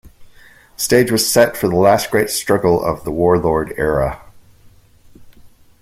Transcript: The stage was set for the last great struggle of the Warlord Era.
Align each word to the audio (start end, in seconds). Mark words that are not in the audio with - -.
The 0.77 0.81
stage 0.81 1.11
was 1.11 1.31
set 1.31 1.55
for 1.55 1.67
the 1.67 1.75
last 1.75 2.09
great 2.09 2.31
struggle 2.31 2.83
of 2.83 3.03
the 3.03 3.11
Warlord 3.11 3.75
Era. 3.77 4.19